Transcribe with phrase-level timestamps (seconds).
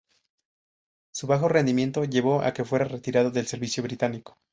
[1.13, 4.39] Su bajo rendimiento llevó a que fuera retirado del servicio británico.